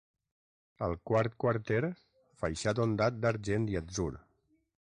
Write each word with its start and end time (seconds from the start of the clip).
Al 0.85 0.95
quart 1.09 1.35
quarter, 1.43 1.83
faixat 2.43 2.83
ondat 2.89 3.23
d'argent 3.27 3.73
i 3.75 3.81
atzur. 3.83 4.13